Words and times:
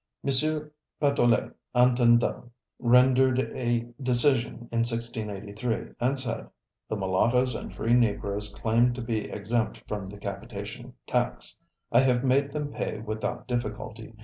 M. 0.25 0.31
Patoulet, 0.99 1.53
Intendent, 1.75 2.49
rendered 2.79 3.37
a 3.37 3.81
decision 4.01 4.67
in 4.71 4.79
1683 4.79 5.91
and 5.99 6.17
said: 6.17 6.49
"The 6.89 6.95
Mulattoes 6.97 7.53
and 7.53 7.71
free 7.71 7.93
Negroes 7.93 8.51
claimed 8.51 8.95
to 8.95 9.01
be 9.03 9.29
exempt 9.29 9.83
from 9.87 10.09
the 10.09 10.17
capitation 10.19 10.95
tax: 11.05 11.55
I 11.91 11.99
have 11.99 12.23
made 12.23 12.51
them 12.51 12.71
pay 12.73 12.97
without 12.97 13.47
difficulty. 13.47 14.15